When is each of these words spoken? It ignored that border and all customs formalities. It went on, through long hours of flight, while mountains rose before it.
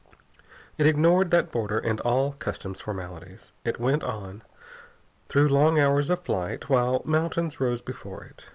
It 0.79 0.87
ignored 0.87 1.29
that 1.29 1.51
border 1.51 1.77
and 1.77 2.01
all 2.01 2.31
customs 2.31 2.81
formalities. 2.81 3.51
It 3.63 3.79
went 3.79 4.03
on, 4.03 4.41
through 5.29 5.49
long 5.49 5.77
hours 5.77 6.09
of 6.09 6.23
flight, 6.23 6.67
while 6.69 7.03
mountains 7.05 7.59
rose 7.59 7.81
before 7.81 8.23
it. 8.23 8.45